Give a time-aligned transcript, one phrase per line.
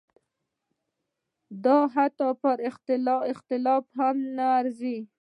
[1.63, 2.57] دا حتی پر
[3.31, 4.95] اختلاف هم نه ارزي.